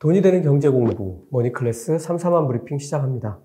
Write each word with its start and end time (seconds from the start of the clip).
돈이 0.00 0.22
되는 0.22 0.42
경제 0.42 0.68
공부 0.68 1.24
머니클래스 1.30 1.98
3 1.98 2.18
4만 2.18 2.46
브리핑 2.46 2.78
시작합니다. 2.78 3.40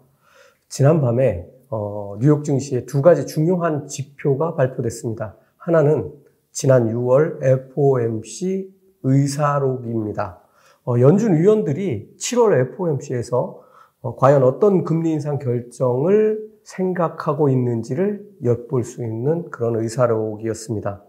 지난 0.69 1.01
밤에 1.01 1.47
어, 1.69 2.15
뉴욕 2.19 2.43
증시의 2.43 2.85
두 2.85 3.01
가지 3.01 3.25
중요한 3.25 3.87
지표가 3.87 4.53
발표됐습니다. 4.53 5.35
하나는 5.57 6.13
지난 6.51 6.93
6월 6.93 7.43
FOMC 7.43 8.71
의사록입니다. 9.01 10.43
어, 10.85 10.99
연준 10.99 11.33
위원들이 11.33 12.17
7월 12.19 12.73
FOMC에서 12.73 13.63
어, 14.01 14.15
과연 14.15 14.43
어떤 14.43 14.83
금리 14.83 15.11
인상 15.11 15.39
결정을 15.39 16.39
생각하고 16.61 17.49
있는지를 17.49 18.29
엿볼 18.43 18.83
수 18.83 19.03
있는 19.03 19.49
그런 19.49 19.77
의사록이었습니다. 19.77 21.03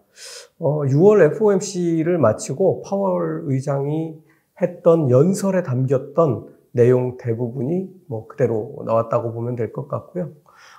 어, 0.60 0.80
6월 0.84 1.34
FOMC를 1.34 2.16
마치고 2.16 2.80
파월 2.80 3.42
의장이 3.44 4.23
했던 4.60 5.10
연설에 5.10 5.62
담겼던 5.62 6.54
내용 6.72 7.16
대부분이 7.16 7.88
뭐 8.08 8.26
그대로 8.26 8.82
나왔다고 8.86 9.32
보면 9.32 9.56
될 9.56 9.72
것 9.72 9.88
같고요. 9.88 10.30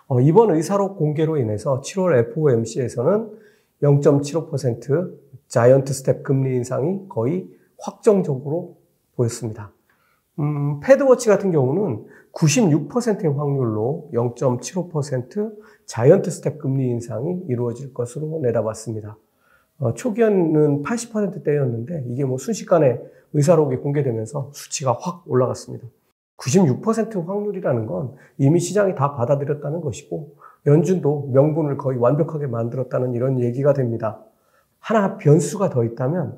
어, 0.07 0.19
이번 0.21 0.51
의사록 0.55 0.97
공개로 0.97 1.37
인해서 1.37 1.81
7월 1.81 2.17
FOMC에서는 2.29 3.29
0.75% 3.81 5.13
자이언트 5.47 5.93
스텝 5.93 6.23
금리 6.23 6.55
인상이 6.55 7.07
거의 7.09 7.49
확정적으로 7.79 8.77
보였습니다. 9.15 9.71
음, 10.39 10.79
FedWatch 10.81 11.29
같은 11.29 11.51
경우는 11.51 12.05
96%의 12.33 13.33
확률로 13.33 14.09
0.75% 14.13 15.53
자이언트 15.85 16.29
스텝 16.29 16.57
금리 16.59 16.89
인상이 16.89 17.41
이루어질 17.47 17.93
것으로 17.93 18.39
내다봤습니다. 18.41 19.17
어, 19.79 19.93
초기에는 19.93 20.83
80%대였는데 20.83 22.05
이게 22.09 22.25
뭐 22.25 22.37
순식간에 22.37 22.99
의사록이 23.35 23.77
공개되면서 23.77 24.51
수치가 24.53 24.97
확 24.99 25.23
올라갔습니다. 25.27 25.85
96% 26.37 27.25
확률이라는 27.25 27.85
건 27.85 28.15
이미 28.37 28.59
시장이 28.59 28.95
다 28.95 29.13
받아들였다는 29.13 29.81
것이고 29.81 30.35
연준도 30.65 31.29
명분을 31.33 31.77
거의 31.77 31.97
완벽하게 31.99 32.47
만들었다는 32.47 33.13
이런 33.13 33.39
얘기가 33.39 33.73
됩니다. 33.73 34.21
하나 34.79 35.17
변수가 35.17 35.69
더 35.69 35.83
있다면 35.83 36.37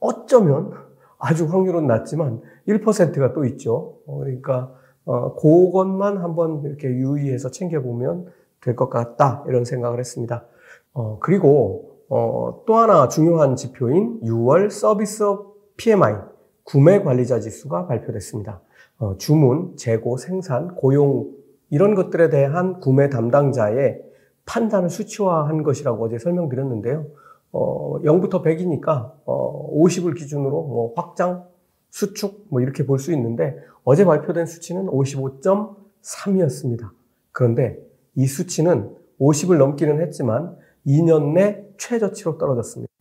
어쩌면 0.00 0.72
아주 1.18 1.46
확률은 1.46 1.86
낮지만 1.86 2.40
1%가 2.66 3.32
또 3.34 3.44
있죠. 3.44 3.98
어, 4.06 4.18
그러니까 4.20 4.72
어, 5.04 5.34
그것만 5.34 6.18
한번 6.18 6.62
이렇게 6.64 6.88
유의해서 6.88 7.50
챙겨보면 7.50 8.26
될 8.60 8.74
것 8.74 8.88
같다 8.90 9.44
이런 9.48 9.64
생각을 9.64 9.98
했습니다. 9.98 10.44
어, 10.94 11.18
그리고 11.20 11.98
어, 12.08 12.62
또 12.66 12.76
하나 12.76 13.08
중요한 13.08 13.54
지표인 13.56 14.20
6월 14.22 14.70
서비스 14.70 15.24
PMI 15.76 16.14
구매 16.68 17.02
관리자 17.02 17.40
지수가 17.40 17.86
발표됐습니다. 17.86 18.60
어, 18.98 19.16
주문, 19.16 19.74
재고, 19.78 20.18
생산, 20.18 20.74
고용 20.74 21.30
이런 21.70 21.94
것들에 21.94 22.28
대한 22.28 22.78
구매 22.78 23.08
담당자의 23.08 24.02
판단을 24.44 24.90
수치화한 24.90 25.62
것이라고 25.62 26.04
어제 26.04 26.18
설명드렸는데요. 26.18 27.06
어, 27.52 28.02
0부터 28.02 28.44
100이니까 28.44 29.12
어, 29.24 29.82
50을 29.82 30.14
기준으로 30.14 30.50
뭐 30.50 30.92
확장, 30.94 31.46
수축 31.88 32.48
뭐 32.50 32.60
이렇게 32.60 32.84
볼 32.84 32.98
수 32.98 33.14
있는데 33.14 33.56
어제 33.82 34.04
발표된 34.04 34.44
수치는 34.44 34.88
55.3이었습니다. 34.88 36.90
그런데 37.32 37.78
이 38.14 38.26
수치는 38.26 38.94
50을 39.18 39.56
넘기는 39.56 40.02
했지만 40.02 40.54
2년 40.86 41.32
내 41.32 41.66
최저치로 41.78 42.36
떨어졌습니다. 42.36 42.92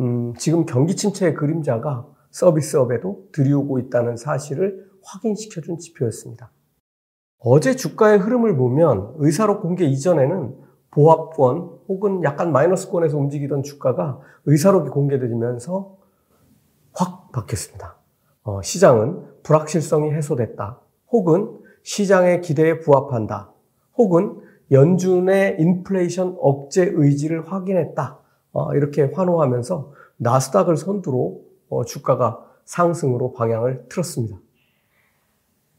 음, 0.00 0.34
지금 0.34 0.66
경기 0.66 0.96
침체의 0.96 1.34
그림자가 1.34 2.12
서비스업에도 2.34 3.28
들이오고 3.30 3.78
있다는 3.78 4.16
사실을 4.16 4.90
확인시켜준 5.04 5.78
지표였습니다. 5.78 6.50
어제 7.38 7.76
주가의 7.76 8.18
흐름을 8.18 8.56
보면 8.56 9.14
의사록 9.18 9.62
공개 9.62 9.84
이전에는 9.84 10.56
보합권 10.90 11.78
혹은 11.88 12.24
약간 12.24 12.50
마이너스권에서 12.50 13.16
움직이던 13.16 13.62
주가가 13.62 14.20
의사록이 14.46 14.90
공개되면서 14.90 15.96
확 16.92 17.30
바뀌었습니다. 17.30 17.96
어, 18.42 18.62
시장은 18.62 19.42
불확실성이 19.44 20.12
해소됐다. 20.12 20.80
혹은 21.12 21.60
시장의 21.82 22.40
기대에 22.40 22.80
부합한다. 22.80 23.52
혹은 23.96 24.40
연준의 24.72 25.58
인플레이션 25.60 26.36
억제 26.40 26.90
의지를 26.92 27.52
확인했다. 27.52 28.18
어, 28.52 28.74
이렇게 28.74 29.04
환호하면서 29.04 29.92
나스닥을 30.16 30.76
선두로 30.76 31.40
어, 31.40 31.53
주가가 31.82 32.44
상승으로 32.64 33.32
방향을 33.32 33.86
틀었습니다. 33.88 34.38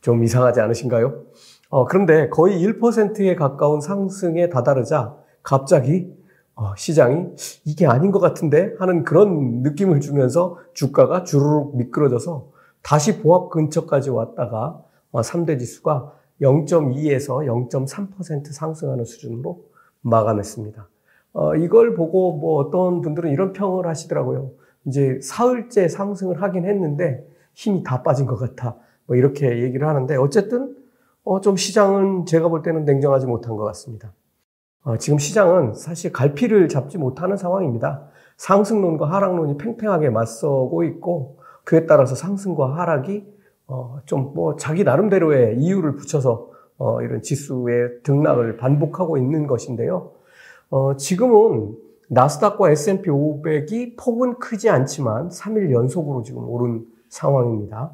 좀 0.01 0.23
이상하지 0.23 0.59
않으신가요? 0.59 1.23
어, 1.69 1.85
그런데 1.85 2.29
거의 2.29 2.63
1%에 2.63 3.35
가까운 3.35 3.81
상승에 3.81 4.49
다다르자 4.49 5.15
갑자기 5.41 6.13
어, 6.55 6.73
시장이 6.75 7.35
이게 7.65 7.85
아닌 7.85 8.11
것 8.11 8.19
같은데 8.19 8.75
하는 8.79 9.03
그런 9.03 9.61
느낌을 9.61 9.99
주면서 9.99 10.57
주가가 10.73 11.23
주르륵 11.23 11.75
미끄러져서 11.77 12.49
다시 12.81 13.21
보합 13.21 13.49
근처까지 13.49 14.09
왔다가 14.09 14.81
3대 15.11 15.55
어, 15.55 15.57
지수가 15.57 16.13
0.2에서 16.41 17.45
0.3% 17.71 18.51
상승하는 18.51 19.05
수준으로 19.05 19.63
마감했습니다. 20.01 20.87
어, 21.33 21.55
이걸 21.55 21.95
보고 21.95 22.33
뭐 22.33 22.57
어떤 22.57 23.01
분들은 23.01 23.31
이런 23.31 23.53
평을 23.53 23.87
하시더라고요. 23.87 24.51
이제 24.85 25.19
사흘째 25.21 25.87
상승을 25.87 26.41
하긴 26.41 26.65
했는데 26.65 27.27
힘이 27.53 27.83
다 27.83 28.03
빠진 28.03 28.25
것 28.25 28.37
같아. 28.37 28.77
뭐 29.07 29.15
이렇게 29.15 29.61
얘기를 29.63 29.87
하는데 29.87 30.15
어쨌든 30.17 30.75
어, 31.23 31.41
좀 31.41 31.55
시장은 31.55 32.25
제가 32.25 32.47
볼 32.49 32.61
때는 32.61 32.85
냉정하지 32.85 33.25
못한 33.25 33.55
것 33.55 33.63
같습니다. 33.65 34.13
어, 34.83 34.97
지금 34.97 35.17
시장은 35.17 35.73
사실 35.73 36.11
갈피를 36.11 36.69
잡지 36.69 36.97
못하는 36.97 37.37
상황입니다. 37.37 38.07
상승론과 38.37 39.09
하락론이 39.09 39.57
팽팽하게 39.57 40.09
맞서고 40.09 40.83
있고 40.83 41.39
그에 41.63 41.85
따라서 41.85 42.15
상승과 42.15 42.75
하락이 42.77 43.25
어, 43.67 43.99
좀 44.05 44.33
뭐 44.35 44.55
자기 44.57 44.83
나름대로의 44.83 45.57
이유를 45.57 45.95
붙여서 45.95 46.49
어, 46.77 47.01
이런 47.01 47.21
지수의 47.21 48.03
등락을 48.03 48.57
반복하고 48.57 49.17
있는 49.17 49.47
것인데요. 49.47 50.11
어, 50.69 50.95
지금은 50.97 51.75
나스닥과 52.07 52.71
S&P 52.71 53.09
500이 53.09 53.97
폭은 53.97 54.39
크지 54.39 54.69
않지만 54.69 55.29
3일 55.29 55.71
연속으로 55.71 56.23
지금 56.23 56.47
오른 56.47 56.85
상황입니다. 57.09 57.91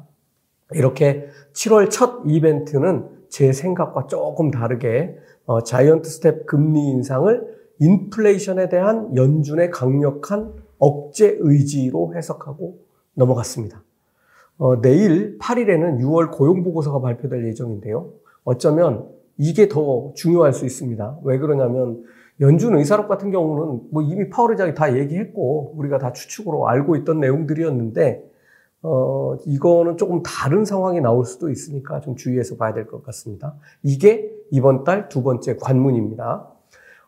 이렇게 0.72 1.28
7월 1.52 1.90
첫 1.90 2.22
이벤트는 2.26 3.08
제 3.28 3.52
생각과 3.52 4.06
조금 4.06 4.50
다르게 4.50 5.16
어, 5.46 5.62
자이언트 5.62 6.08
스텝 6.08 6.46
금리 6.46 6.80
인상을 6.90 7.62
인플레이션에 7.78 8.68
대한 8.68 9.16
연준의 9.16 9.70
강력한 9.70 10.52
억제 10.78 11.36
의지로 11.40 12.14
해석하고 12.14 12.78
넘어갔습니다. 13.14 13.82
어, 14.58 14.80
내일 14.80 15.38
8일에는 15.38 15.98
6월 16.00 16.30
고용보고서가 16.30 17.00
발표될 17.00 17.46
예정인데요. 17.48 18.10
어쩌면 18.44 19.08
이게 19.38 19.68
더 19.68 20.12
중요할 20.14 20.52
수 20.52 20.64
있습니다. 20.64 21.18
왜 21.24 21.38
그러냐면 21.38 22.04
연준 22.42 22.76
의사록 22.76 23.08
같은 23.08 23.30
경우는 23.30 23.88
뭐 23.90 24.02
이미 24.02 24.28
파월 24.28 24.50
의장이 24.50 24.74
다 24.74 24.94
얘기했고 24.94 25.72
우리가 25.76 25.98
다 25.98 26.12
추측으로 26.12 26.68
알고 26.68 26.96
있던 26.96 27.20
내용들이었는데 27.20 28.30
어, 28.82 29.36
이거는 29.46 29.96
조금 29.96 30.22
다른 30.24 30.64
상황이 30.64 31.00
나올 31.00 31.24
수도 31.24 31.48
있으니까 31.50 32.00
좀 32.00 32.16
주의해서 32.16 32.56
봐야 32.56 32.74
될 32.74 32.86
것 32.86 33.02
같습니다. 33.04 33.54
이게 33.82 34.30
이번 34.50 34.82
달 34.84 35.08
두 35.08 35.22
번째 35.22 35.56
관문입니다. 35.56 36.48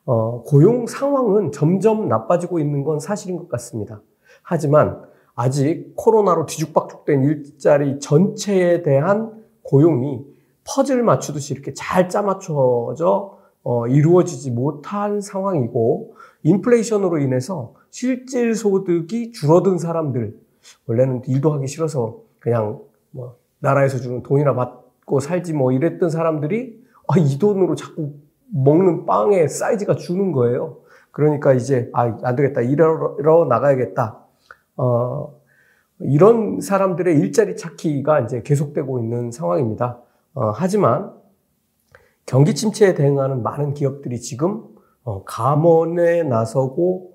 어, 0.06 0.43
고용 0.47 0.87
상황은 0.87 1.50
점점 1.50 2.09
나빠지고 2.09 2.61
있는 2.61 2.84
건 2.84 3.00
사실인 3.00 3.37
것 3.37 3.49
같습니다. 3.49 4.00
하지만 4.43 5.03
아직 5.35 5.94
코로나로 5.97 6.47
뒤죽박죽된 6.47 7.25
일자리 7.25 7.99
전체에 7.99 8.82
대한 8.82 9.32
고용이 9.62 10.25
퍼즐 10.64 11.03
맞추듯이 11.03 11.55
이렇게 11.55 11.73
잘 11.75 12.09
짜맞춰져 12.09 13.34
어, 13.64 13.87
이루어지지 13.87 14.50
못한 14.50 15.20
상황이고 15.20 16.14
인플레이션으로 16.43 17.19
인해서 17.19 17.75
실질 17.90 18.55
소득이 18.55 19.32
줄어든 19.32 19.78
사람들 19.78 20.37
원래는 20.87 21.22
일도 21.26 21.52
하기 21.55 21.66
싫어서 21.66 22.20
그냥 22.38 22.81
뭐 23.11 23.37
나라에서 23.61 23.99
주는 23.99 24.22
돈이나 24.22 24.55
받고 24.55 25.20
살지 25.20 25.55
뭐 25.55 25.72
이랬던 25.72 26.11
사람들이 26.11 26.84
아, 27.08 27.19
이 27.19 27.38
돈으로 27.38 27.75
자꾸 27.75 28.12
먹는 28.52 29.06
빵의 29.06 29.49
사이즈가 29.49 29.94
주는 29.94 30.32
거예요. 30.32 30.78
그러니까 31.11 31.55
이제 31.55 31.90
아, 31.93 32.16
안 32.22 32.37
되겠다. 32.37 32.61
일하러 32.61 33.46
나가야겠다. 33.49 34.20
어, 34.76 35.34
이런 36.00 36.61
사람들의 36.61 37.19
일자리 37.19 37.56
찾기가 37.56 38.20
이제 38.20 38.43
계속되고 38.43 38.99
있는 38.99 39.31
상황입니다. 39.31 40.00
어, 40.34 40.50
하지만 40.50 41.12
경기 42.26 42.55
침체에 42.55 42.94
대응하는 42.94 43.43
많은 43.43 43.75
기업들이 43.75 44.21
지금 44.21 44.65
어, 45.03 45.25
감원에 45.25 46.23
나서고 46.23 47.12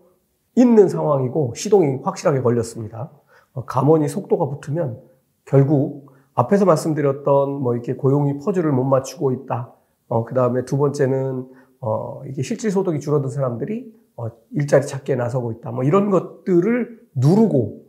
있는 0.56 0.88
상황이고 0.88 1.54
시동이 1.56 2.00
확실하게 2.04 2.42
걸렸습니다. 2.42 3.12
어, 3.54 3.66
감원이 3.66 4.08
속도가 4.08 4.48
붙으면 4.50 5.02
결국 5.46 6.14
앞에서 6.36 6.66
말씀드렸던 6.66 7.52
뭐 7.62 7.74
이렇게 7.74 7.96
고용이 7.96 8.38
퍼즐을 8.38 8.72
못 8.72 8.84
맞추고 8.84 9.32
있다. 9.32 9.74
어, 10.08 10.26
그 10.26 10.34
다음에 10.34 10.66
두 10.66 10.78
번째는 10.78 11.48
어, 11.82 12.22
이게 12.26 12.44
실질 12.44 12.72
소득이 12.72 13.00
줄어든 13.00 13.30
사람들이 13.30 13.92
어, 14.16 14.28
일자리 14.52 14.86
찾기에 14.86 15.16
나서고 15.16 15.52
있다. 15.54 15.72
뭐 15.72 15.84
이런 15.84 16.10
것들을 16.10 17.00
누르고 17.16 17.86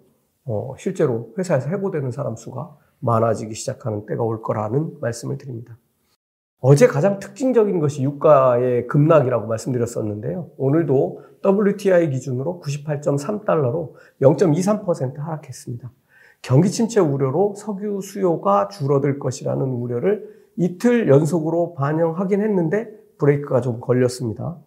어, 0.47 0.75
실제로 0.79 1.33
회사에서 1.39 1.69
해고되는 1.69 2.11
사람 2.13 2.37
수가 2.37 2.77
많아지기 3.01 3.55
시작하는 3.55 4.07
때가 4.07 4.23
올 4.23 4.43
거라는 4.43 4.99
말씀을 5.01 5.39
드립니다. 5.39 5.77
어제 6.63 6.87
가장 6.87 7.19
특징적인 7.19 7.81
것이 7.81 8.03
유가의 8.03 8.87
급락이라고 8.87 9.47
말씀드렸었는데요. 9.47 10.51
오늘도 10.59 11.23
WTI 11.43 12.11
기준으로 12.11 12.61
98.3달러로 12.63 13.95
0.23% 14.21 15.17
하락했습니다. 15.17 15.91
경기 16.43 16.71
침체 16.71 17.01
우려로 17.01 17.55
석유 17.57 18.01
수요가 18.03 18.69
줄어들 18.69 19.19
것이라는 19.19 19.63
우려를 19.63 20.29
이틀 20.57 21.09
연속으로 21.09 21.75
반영하긴 21.75 22.43
했는데 22.43 22.91
브레이크가 23.17 23.63
좀 23.63 23.81
걸렸습니다. 23.81 24.59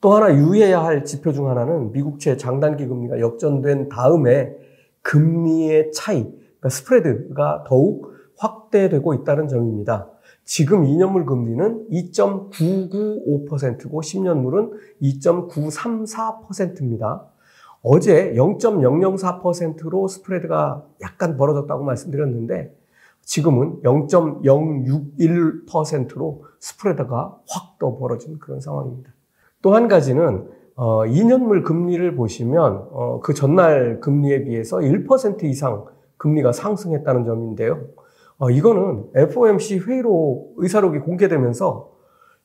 또 0.00 0.12
하나 0.12 0.34
유의해야 0.34 0.84
할 0.84 1.04
지표 1.04 1.32
중 1.32 1.48
하나는 1.48 1.92
미국채 1.92 2.36
장단기 2.36 2.86
금리가 2.86 3.20
역전된 3.20 3.88
다음에 3.88 4.56
금리의 5.02 5.92
차이, 5.92 6.24
그러니까 6.24 6.68
스프레드가 6.68 7.64
더욱 7.66 8.12
확대되고 8.38 9.14
있다는 9.14 9.46
점입니다. 9.46 10.10
지금 10.46 10.84
2년물 10.84 11.26
금리는 11.26 11.88
2.995%고 11.90 14.00
10년물은 14.00 14.72
2.934%입니다. 15.02 17.26
어제 17.82 18.32
0.004%로 18.34 20.08
스프레드가 20.08 20.84
약간 21.02 21.36
벌어졌다고 21.36 21.84
말씀드렸는데 21.84 22.74
지금은 23.22 23.82
0.061%로 23.82 26.44
스프레드가 26.60 27.36
확 27.48 27.66
더 27.78 27.98
벌어진 27.98 28.38
그런 28.38 28.58
상황입니다. 28.60 29.12
또 29.60 29.74
한 29.74 29.86
가지는 29.88 30.48
어, 30.76 31.04
2년물 31.04 31.62
금리를 31.64 32.16
보시면 32.16 32.88
어, 32.90 33.20
그 33.22 33.34
전날 33.34 34.00
금리에 34.00 34.44
비해서 34.44 34.78
1% 34.78 35.44
이상 35.44 35.84
금리가 36.16 36.52
상승했다는 36.52 37.26
점인데요. 37.26 37.82
어, 38.38 38.50
이거는 38.50 39.10
FOMC 39.14 39.78
회의로 39.78 40.52
의사록이 40.56 40.98
공개되면서 40.98 41.90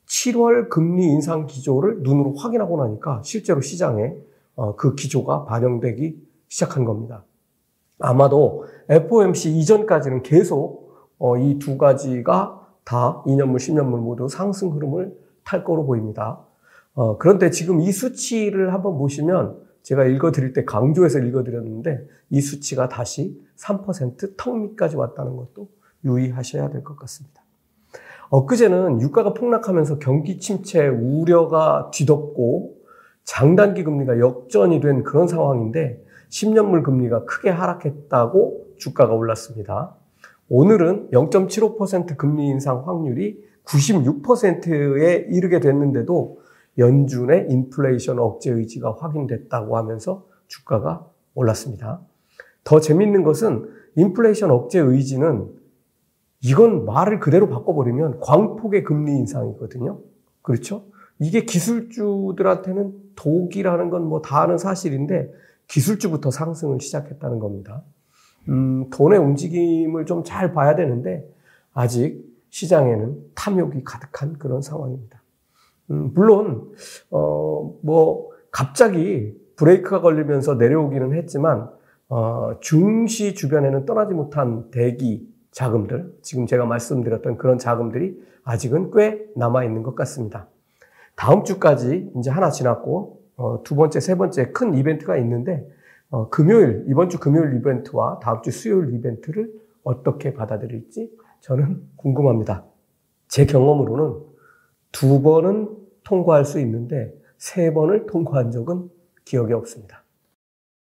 7월 0.06 0.68
금리 0.68 1.04
인상 1.06 1.46
기조를 1.46 2.02
눈으로 2.02 2.34
확인하고 2.34 2.82
나니까 2.82 3.22
실제로 3.24 3.60
시장에 3.60 4.14
어, 4.54 4.74
그 4.76 4.94
기조가 4.94 5.44
반영되기 5.44 6.16
시작한 6.48 6.84
겁니다. 6.84 7.24
아마도 7.98 8.64
FOMC 8.88 9.56
이전까지는 9.58 10.22
계속 10.22 10.92
어, 11.18 11.36
이 11.36 11.58
두 11.58 11.78
가지가 11.78 12.60
다 12.84 13.22
2년물, 13.26 13.56
10년물 13.56 13.98
모두 14.00 14.28
상승 14.28 14.72
흐름을 14.72 15.16
탈 15.44 15.62
거로 15.62 15.86
보입니다. 15.86 16.40
어, 16.94 17.16
그런데 17.16 17.50
지금 17.50 17.80
이 17.80 17.92
수치를 17.92 18.72
한번 18.72 18.98
보시면 18.98 19.60
제가 19.82 20.04
읽어드릴 20.04 20.52
때 20.52 20.64
강조해서 20.64 21.18
읽어드렸는데 21.20 22.06
이 22.30 22.40
수치가 22.40 22.88
다시 22.88 23.40
3%턱 23.56 24.58
밑까지 24.58 24.96
왔다는 24.96 25.36
것도 25.36 25.68
유의하셔야 26.04 26.70
될 26.70 26.82
것 26.84 26.96
같습니다. 26.96 27.42
엊그제는 28.30 29.00
유가가 29.02 29.34
폭락하면서 29.34 29.98
경기 29.98 30.38
침체 30.38 30.86
우려가 30.88 31.90
뒤덮고 31.92 32.76
장단기 33.24 33.84
금리가 33.84 34.18
역전이 34.18 34.80
된 34.80 35.02
그런 35.02 35.28
상황인데 35.28 36.02
10년물 36.30 36.82
금리가 36.82 37.24
크게 37.26 37.50
하락했다고 37.50 38.68
주가가 38.78 39.12
올랐습니다. 39.12 39.94
오늘은 40.48 41.10
0.75% 41.12 42.16
금리 42.16 42.46
인상 42.48 42.86
확률이 42.86 43.38
96%에 43.64 45.26
이르게 45.30 45.60
됐는데도 45.60 46.38
연준의 46.78 47.48
인플레이션 47.50 48.18
억제 48.18 48.50
의지가 48.50 48.96
확인됐다고 48.98 49.76
하면서 49.76 50.26
주가가 50.48 51.06
올랐습니다. 51.34 52.00
더 52.64 52.80
재밌는 52.80 53.22
것은 53.24 53.68
인플레이션 53.96 54.50
억제 54.50 54.78
의지는 54.80 55.61
이건 56.44 56.84
말을 56.84 57.20
그대로 57.20 57.48
바꿔버리면 57.48 58.20
광폭의 58.20 58.84
금리 58.84 59.12
인상이거든요. 59.12 60.00
그렇죠? 60.42 60.84
이게 61.20 61.44
기술주들한테는 61.44 62.94
독이라는 63.16 63.90
건 63.90 64.02
뭐 64.08 64.22
다 64.22 64.42
아는 64.42 64.58
사실인데 64.58 65.32
기술주부터 65.68 66.30
상승을 66.30 66.80
시작했다는 66.80 67.38
겁니다. 67.38 67.82
음, 68.48 68.90
돈의 68.90 69.18
움직임을 69.20 70.04
좀 70.06 70.24
잘 70.24 70.52
봐야 70.52 70.74
되는데 70.74 71.24
아직 71.72 72.24
시장에는 72.50 73.16
탐욕이 73.34 73.84
가득한 73.84 74.34
그런 74.38 74.60
상황입니다. 74.62 75.22
음, 75.90 76.10
물론 76.14 76.72
어, 77.10 77.72
뭐 77.82 78.30
갑자기 78.50 79.32
브레이크가 79.56 80.00
걸리면서 80.00 80.56
내려오기는 80.56 81.14
했지만 81.14 81.68
어, 82.08 82.54
중시 82.60 83.34
주변에는 83.34 83.86
떠나지 83.86 84.12
못한 84.12 84.70
대기 84.72 85.31
자금들, 85.52 86.12
지금 86.22 86.46
제가 86.46 86.66
말씀드렸던 86.66 87.36
그런 87.36 87.58
자금들이 87.58 88.20
아직은 88.44 88.90
꽤 88.92 89.24
남아 89.36 89.64
있는 89.64 89.82
것 89.82 89.94
같습니다. 89.94 90.48
다음 91.14 91.44
주까지 91.44 92.10
이제 92.16 92.30
하나 92.30 92.50
지났고 92.50 93.22
어, 93.36 93.62
두 93.62 93.76
번째, 93.76 94.00
세 94.00 94.16
번째 94.16 94.50
큰 94.52 94.74
이벤트가 94.74 95.16
있는데 95.18 95.66
어, 96.10 96.28
금요일 96.28 96.84
이번 96.88 97.08
주 97.08 97.18
금요일 97.18 97.54
이벤트와 97.56 98.18
다음 98.20 98.42
주 98.42 98.50
수요일 98.50 98.94
이벤트를 98.94 99.52
어떻게 99.84 100.34
받아들일지 100.34 101.10
저는 101.40 101.82
궁금합니다. 101.96 102.64
제 103.28 103.46
경험으로는 103.46 104.20
두 104.90 105.22
번은 105.22 105.68
통과할 106.04 106.44
수 106.44 106.60
있는데 106.60 107.14
세 107.38 107.72
번을 107.72 108.06
통과한 108.06 108.50
적은 108.50 108.90
기억이 109.24 109.52
없습니다. 109.52 110.01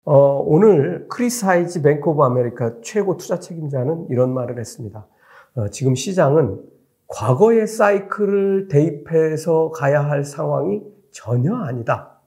어, 0.05 0.43
오늘 0.45 1.07
크리스 1.09 1.47
하이지 1.47 1.81
뱅크 1.81 2.11
오브 2.11 2.23
아메리카 2.23 2.81
최고 2.83 3.17
투자 3.17 3.41
책임자는 3.41 4.09
이런 4.11 4.35
말을 4.35 4.59
했습니다. 4.59 5.07
어, 5.55 5.69
지금 5.69 5.95
시장은 5.95 6.61
과거의 7.07 7.67
사이클을 7.67 8.69
대입해서 8.69 9.71
가야 9.71 10.05
할 10.05 10.25
상황이 10.25 10.83
전혀 11.11 11.55
아니다. 11.55 12.21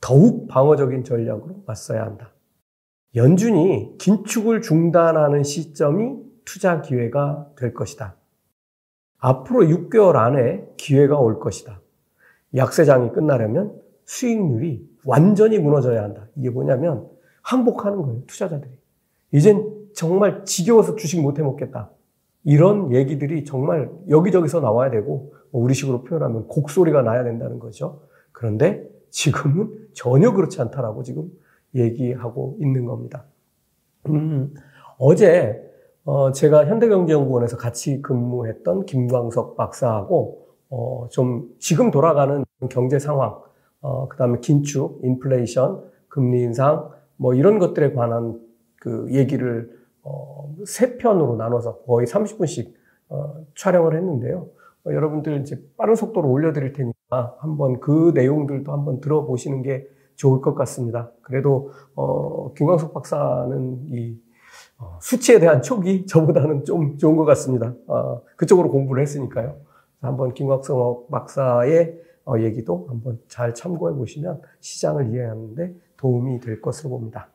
더욱 0.00 0.46
방어적인 0.48 1.02
전략으로 1.02 1.62
맞서야 1.66 2.02
한다. 2.02 2.32
연준이 3.16 3.96
긴축을 3.98 4.60
중단하는 4.60 5.42
시점이 5.42 6.18
투자 6.44 6.82
기회가 6.82 7.48
될 7.56 7.74
것이다. 7.74 8.16
앞으로 9.18 9.64
6개월 9.64 10.16
안에 10.16 10.66
기회가 10.76 11.18
올 11.18 11.40
것이다. 11.40 11.80
약세장이 12.54 13.12
끝나려면 13.12 13.80
수익률이 14.04 14.86
완전히 15.06 15.58
무너져야 15.58 16.02
한다. 16.02 16.26
이게 16.36 16.50
뭐냐면 16.50 17.13
항복하는 17.44 18.02
거예요. 18.02 18.22
투자자들이. 18.26 18.70
이젠 19.32 19.64
정말 19.94 20.44
지겨워서 20.44 20.96
주식 20.96 21.20
못 21.20 21.38
해먹겠다. 21.38 21.90
이런 22.44 22.92
얘기들이 22.92 23.44
정말 23.44 23.90
여기저기서 24.08 24.60
나와야 24.60 24.90
되고 24.90 25.32
뭐 25.50 25.62
우리식으로 25.62 26.02
표현하면 26.02 26.48
곡소리가 26.48 27.02
나야 27.02 27.22
된다는 27.22 27.58
거죠. 27.58 28.02
그런데 28.32 28.86
지금은 29.10 29.88
전혀 29.92 30.32
그렇지 30.32 30.60
않다라고 30.60 31.02
지금 31.04 31.30
얘기하고 31.74 32.56
있는 32.60 32.84
겁니다. 32.84 33.24
음, 34.08 34.52
어제 34.98 35.62
어, 36.04 36.32
제가 36.32 36.66
현대경제연구원에서 36.66 37.56
같이 37.56 38.02
근무했던 38.02 38.84
김광석 38.84 39.56
박사하고 39.56 40.48
어, 40.68 41.08
좀 41.10 41.48
지금 41.58 41.90
돌아가는 41.90 42.44
경제 42.68 42.98
상황, 42.98 43.38
어, 43.80 44.08
그 44.08 44.16
다음에 44.16 44.38
긴축, 44.40 45.00
인플레이션, 45.02 45.82
금리 46.08 46.42
인상, 46.42 46.90
뭐 47.16 47.34
이런 47.34 47.58
것들에 47.58 47.92
관한 47.92 48.40
그 48.80 49.06
얘기를 49.10 49.70
어, 50.02 50.54
세 50.66 50.96
편으로 50.98 51.36
나눠서 51.36 51.78
거의 51.78 52.06
30분씩 52.06 52.72
어, 53.08 53.44
촬영을 53.56 53.96
했는데요. 53.96 54.48
어, 54.86 54.92
여러분들 54.92 55.40
이제 55.40 55.62
빠른 55.76 55.94
속도로 55.94 56.30
올려드릴 56.30 56.72
테니까 56.72 57.36
한번 57.38 57.80
그 57.80 58.12
내용들도 58.14 58.70
한번 58.72 59.00
들어보시는 59.00 59.62
게 59.62 59.86
좋을 60.16 60.40
것 60.40 60.54
같습니다. 60.54 61.10
그래도 61.22 61.70
어, 61.94 62.52
김광석 62.54 62.92
박사는 62.92 63.86
이 63.88 64.20
어, 64.78 64.98
수치에 65.00 65.38
대한 65.38 65.62
촉이 65.62 66.06
저보다는 66.06 66.64
좀 66.64 66.98
좋은 66.98 67.16
것 67.16 67.24
같습니다. 67.24 67.74
어, 67.86 68.22
그쪽으로 68.36 68.70
공부를 68.70 69.02
했으니까요. 69.02 69.56
한번 70.00 70.34
김광석 70.34 71.10
박사의 71.10 72.00
어, 72.26 72.38
얘기도 72.38 72.86
한번 72.88 73.18
잘 73.28 73.54
참고해 73.54 73.94
보시면 73.94 74.40
시장을 74.60 75.12
이해하는데 75.12 75.74
도움이 75.96 76.40
될 76.40 76.60
것으로 76.60 76.90
봅니다. 76.90 77.28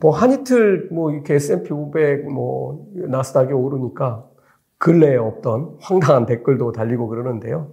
뭐, 0.00 0.10
한 0.10 0.32
이틀, 0.32 0.88
뭐, 0.90 1.12
이렇게 1.12 1.34
S&P 1.34 1.72
500, 1.72 2.28
뭐, 2.28 2.86
나스닥이 2.94 3.52
오르니까 3.52 4.28
근래에 4.78 5.16
없던 5.16 5.78
황당한 5.80 6.26
댓글도 6.26 6.72
달리고 6.72 7.08
그러는데요. 7.08 7.72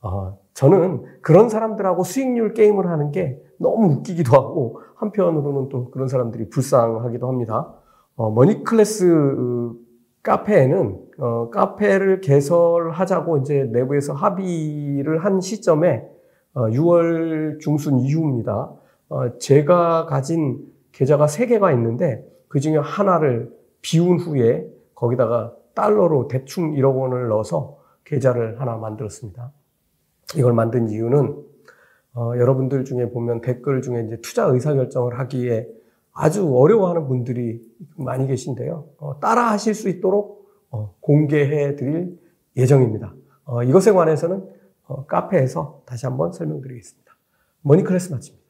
어, 0.00 0.38
저는 0.54 1.04
그런 1.22 1.48
사람들하고 1.48 2.02
수익률 2.02 2.54
게임을 2.54 2.88
하는 2.88 3.12
게 3.12 3.40
너무 3.58 3.94
웃기기도 3.94 4.34
하고, 4.36 4.80
한편으로는 4.96 5.68
또 5.68 5.90
그런 5.90 6.08
사람들이 6.08 6.50
불쌍하기도 6.50 7.28
합니다. 7.28 7.74
어, 8.16 8.30
머니클래스 8.30 9.72
카페에는 10.22 11.00
어, 11.18 11.50
카페를 11.50 12.20
개설하자고 12.20 13.38
이제 13.38 13.64
내부에서 13.72 14.12
합의를 14.12 15.24
한 15.24 15.40
시점에 15.40 16.04
어, 16.54 16.66
6월 16.68 17.60
중순 17.60 17.98
이후입니다. 17.98 18.72
어, 19.12 19.36
제가 19.36 20.06
가진 20.06 20.58
계좌가 20.92 21.26
3개가 21.26 21.74
있는데 21.74 22.26
그 22.48 22.60
중에 22.60 22.78
하나를 22.78 23.54
비운 23.82 24.18
후에 24.18 24.66
거기다가 24.94 25.54
달러로 25.74 26.28
대충 26.28 26.72
1억 26.72 26.98
원을 26.98 27.28
넣어서 27.28 27.78
계좌를 28.04 28.58
하나 28.58 28.78
만들었습니다. 28.78 29.52
이걸 30.36 30.54
만든 30.54 30.88
이유는 30.88 31.36
어, 32.14 32.32
여러분들 32.38 32.86
중에 32.86 33.10
보면 33.10 33.42
댓글 33.42 33.82
중에 33.82 34.02
이제 34.06 34.18
투자 34.22 34.44
의사결정을 34.46 35.18
하기에 35.18 35.68
아주 36.14 36.50
어려워하는 36.56 37.06
분들이 37.06 37.60
많이 37.96 38.26
계신데요. 38.26 38.86
어, 38.96 39.20
따라 39.20 39.50
하실 39.50 39.74
수 39.74 39.90
있도록 39.90 40.48
어, 40.70 40.94
공개해 41.00 41.76
드릴 41.76 42.18
예정입니다. 42.56 43.14
어, 43.44 43.62
이것에 43.62 43.92
관해서는 43.92 44.48
어, 44.86 45.04
카페에서 45.04 45.82
다시 45.84 46.06
한번 46.06 46.32
설명드리겠습니다. 46.32 47.12
머니클래스 47.60 48.10
마칩니다. 48.12 48.41